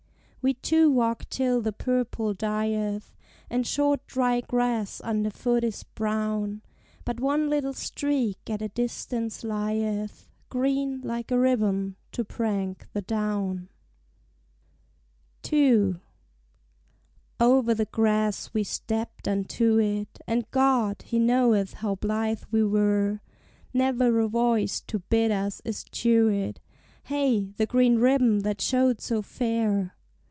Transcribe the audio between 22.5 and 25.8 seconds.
were! Never a voice to bid us